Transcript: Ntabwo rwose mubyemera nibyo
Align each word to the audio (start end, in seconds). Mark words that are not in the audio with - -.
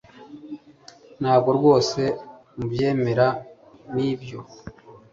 Ntabwo 1.21 1.49
rwose 1.57 2.01
mubyemera 2.57 3.27
nibyo 3.95 4.39